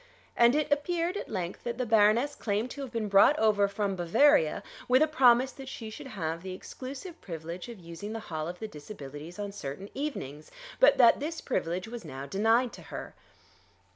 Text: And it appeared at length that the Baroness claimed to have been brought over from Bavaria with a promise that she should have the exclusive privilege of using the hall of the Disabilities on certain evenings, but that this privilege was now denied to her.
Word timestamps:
And 0.35 0.55
it 0.55 0.71
appeared 0.71 1.15
at 1.15 1.29
length 1.29 1.63
that 1.63 1.77
the 1.77 1.85
Baroness 1.85 2.33
claimed 2.33 2.71
to 2.71 2.81
have 2.81 2.91
been 2.91 3.07
brought 3.07 3.37
over 3.37 3.67
from 3.67 3.95
Bavaria 3.95 4.63
with 4.87 5.03
a 5.03 5.07
promise 5.07 5.51
that 5.51 5.69
she 5.69 5.91
should 5.91 6.07
have 6.07 6.41
the 6.41 6.55
exclusive 6.55 7.21
privilege 7.21 7.69
of 7.69 7.79
using 7.79 8.11
the 8.11 8.19
hall 8.19 8.47
of 8.47 8.57
the 8.57 8.67
Disabilities 8.67 9.37
on 9.37 9.51
certain 9.51 9.91
evenings, 9.93 10.49
but 10.79 10.97
that 10.97 11.19
this 11.19 11.39
privilege 11.39 11.87
was 11.87 12.03
now 12.03 12.25
denied 12.25 12.73
to 12.73 12.81
her. 12.81 13.13